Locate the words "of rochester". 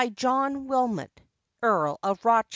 2.01-2.47